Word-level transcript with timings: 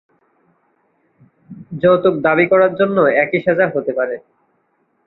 যৌতুক 1.81 2.15
দাবী 2.21 2.45
করার 2.51 2.71
জন্যও 2.75 3.13
একই 3.23 3.39
সাজা 3.45 3.65
হতে 3.67 3.91
পারে। 3.97 4.15